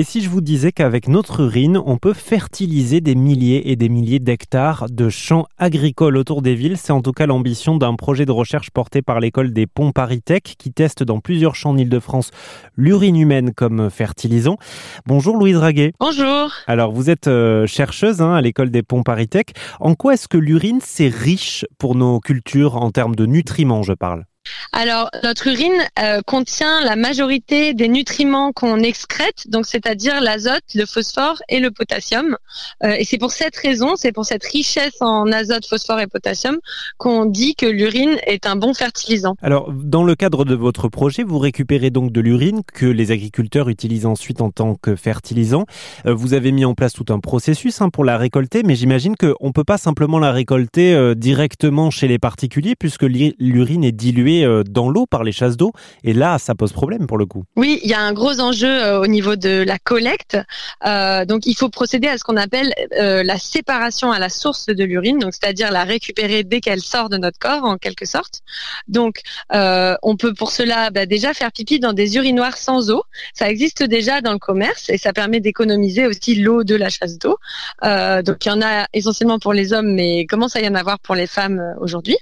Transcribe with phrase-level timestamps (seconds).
[0.00, 3.90] Et si je vous disais qu'avec notre urine, on peut fertiliser des milliers et des
[3.90, 8.24] milliers d'hectares de champs agricoles autour des villes, c'est en tout cas l'ambition d'un projet
[8.24, 12.30] de recherche porté par l'école des ponts Paris-Tech qui teste dans plusieurs champs en Ile-de-France
[12.76, 14.56] l'urine humaine comme fertilisant.
[15.04, 15.92] Bonjour Louise Raguet.
[16.00, 16.50] Bonjour.
[16.66, 19.48] Alors vous êtes euh, chercheuse hein, à l'école des ponts Paris-Tech.
[19.80, 23.92] En quoi est-ce que l'urine c'est riche pour nos cultures en termes de nutriments, je
[23.92, 24.24] parle?
[24.72, 30.86] Alors, notre urine euh, contient la majorité des nutriments qu'on excrète, donc c'est-à-dire l'azote, le
[30.86, 32.36] phosphore et le potassium.
[32.84, 36.58] Euh, et c'est pour cette raison, c'est pour cette richesse en azote, phosphore et potassium
[36.98, 39.34] qu'on dit que l'urine est un bon fertilisant.
[39.42, 43.68] Alors, dans le cadre de votre projet, vous récupérez donc de l'urine que les agriculteurs
[43.68, 45.66] utilisent ensuite en tant que fertilisant.
[46.06, 49.16] Euh, vous avez mis en place tout un processus hein, pour la récolter, mais j'imagine
[49.16, 54.44] qu'on ne peut pas simplement la récolter directement chez les particuliers puisque l'urine est diluée
[54.44, 55.72] euh, dans l'eau par les chasses d'eau.
[56.04, 57.44] Et là, ça pose problème pour le coup.
[57.56, 60.38] Oui, il y a un gros enjeu euh, au niveau de la collecte.
[60.86, 64.84] Euh, donc, il faut procéder à ce qu'on appelle la séparation à la source de
[64.84, 68.40] l'urine, donc c'est-à-dire la récupérer dès qu'elle sort de notre corps, en quelque sorte.
[68.88, 73.02] Donc, on peut pour cela bah, déjà faire pipi dans des urinoirs sans eau.
[73.34, 77.18] Ça existe déjà dans le commerce et ça permet d'économiser aussi l'eau de la chasse
[77.18, 77.36] d'eau.
[77.82, 80.98] donc, il y en a essentiellement pour les hommes, mais commence à y en avoir
[80.98, 82.16] pour les femmes aujourd'hui?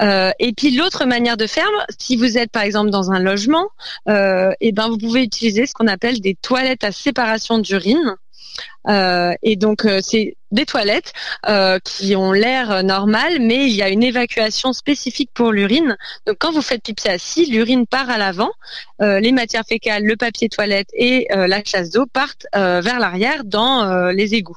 [0.00, 3.68] Euh, et puis l'autre manière de faire, si vous êtes par exemple dans un logement,
[4.08, 8.16] euh, et ben vous pouvez utiliser ce qu'on appelle des toilettes à séparation d'urine.
[8.88, 11.12] Euh, et donc c'est des toilettes
[11.48, 15.96] euh, qui ont l'air normal, mais il y a une évacuation spécifique pour l'urine.
[16.26, 18.50] Donc quand vous faites pipi assis, l'urine part à l'avant,
[19.00, 24.34] les matières fécales, le papier toilette et la chasse d'eau partent vers l'arrière dans les
[24.34, 24.56] égouts.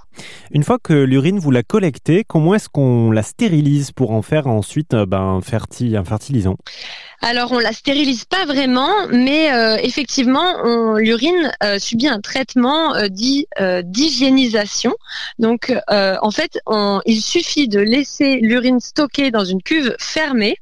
[0.51, 4.47] Une fois que l'urine vous la collectez, comment est-ce qu'on la stérilise pour en faire
[4.47, 6.57] ensuite ben, un fertilisant?
[7.21, 13.07] Alors on la stérilise pas vraiment, mais euh, effectivement l'urine euh, subit un traitement euh,
[13.07, 13.47] dit
[13.83, 14.93] d'hygiénisation.
[15.39, 16.59] Donc en fait
[17.05, 20.57] il suffit de laisser l'urine stockée dans une cuve fermée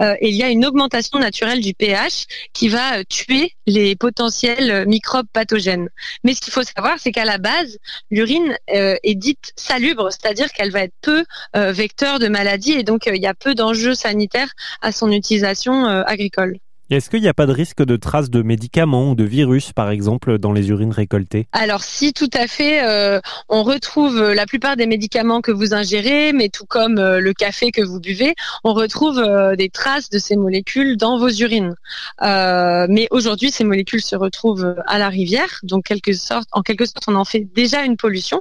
[0.00, 4.70] euh, il y a une augmentation naturelle du pH qui va euh, tuer les potentiels
[4.70, 5.88] euh, microbes pathogènes.
[6.24, 7.78] Mais ce qu'il faut savoir, c'est qu'à la base,
[8.10, 13.22] l'urine est dite salubre, c'est-à-dire qu'elle va être peu vecteur de maladies et donc il
[13.22, 16.58] y a peu d'enjeux sanitaires à son utilisation agricole.
[16.88, 19.90] Est-ce qu'il n'y a pas de risque de traces de médicaments ou de virus, par
[19.90, 21.48] exemple, dans les urines récoltées?
[21.50, 22.84] Alors si, tout à fait.
[22.84, 27.32] Euh, on retrouve la plupart des médicaments que vous ingérez, mais tout comme euh, le
[27.32, 31.74] café que vous buvez, on retrouve euh, des traces de ces molécules dans vos urines.
[32.20, 37.24] mais aujourd'hui, ces molécules se retrouvent à la rivière, donc en quelque sorte, on en
[37.24, 38.40] fait déjà une pollution.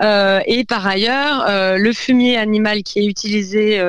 [0.00, 3.82] et par ailleurs, le fumier animal qui est utilisé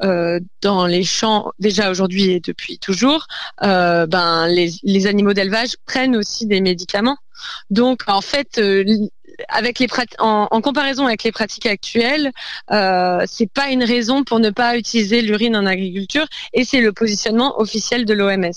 [0.00, 3.11] dans les champs, déjà aujourd'hui et depuis toujours,
[3.62, 7.16] euh, ben les, animaux d'élevage prennent aussi des médicaments.
[7.70, 8.84] Donc en fait, euh,
[9.48, 12.32] avec les en, en, comparaison avec les pratiques actuelles,
[12.70, 16.92] euh, c'est pas une raison pour ne pas utiliser l'urine en agriculture et c'est le
[16.92, 18.52] positionnement officiel de l'OMS.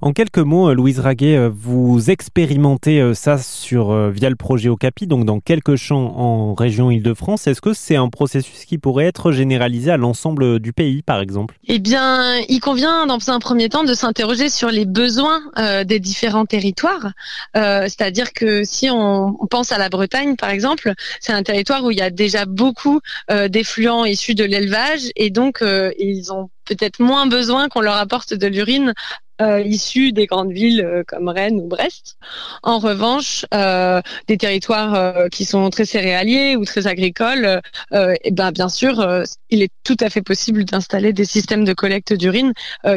[0.00, 4.68] En quelques mots, euh, Louise Raguet, euh, vous expérimentez euh, ça sur via le projet
[4.68, 7.46] Ocapi, donc dans quelques champs en région Île-de-France.
[7.46, 11.56] Est-ce que c'est un processus qui pourrait être généralisé à l'ensemble du pays, par exemple?
[11.66, 15.40] Eh bien, il convient dans un premier temps de s'interroger sur les besoins
[15.84, 17.12] des différents territoires.
[17.54, 21.98] C'est-à-dire que si on, pense à la Bretagne, par exemple, c'est un territoire où il
[21.98, 23.00] y a déjà beaucoup
[23.48, 28.46] d'effluents issus de l'élevage et donc ils ont peut-être moins besoin qu'on leur apporte de
[28.46, 28.94] l'urine
[29.40, 32.16] euh, issus des grandes villes euh, comme Rennes ou Brest.
[32.62, 37.60] En revanche, euh, des territoires euh, qui sont très céréaliers ou très agricoles,
[37.92, 41.72] et eh ben bien sûr, il est tout à fait possible d'installer des systèmes de
[41.72, 42.52] collecte d'urine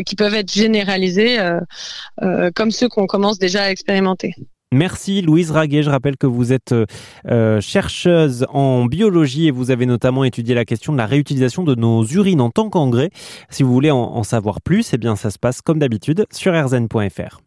[0.05, 1.37] qui peuvent être généralisés
[2.55, 4.35] comme ceux qu'on commence déjà à expérimenter.
[4.73, 5.83] Merci Louise Raguet.
[5.83, 6.73] Je rappelle que vous êtes
[7.29, 11.75] euh, chercheuse en biologie et vous avez notamment étudié la question de la réutilisation de
[11.75, 13.09] nos urines en tant qu'engrais.
[13.49, 16.53] Si vous voulez en, en savoir plus, eh bien ça se passe comme d'habitude sur
[16.53, 17.41] rzn.fr.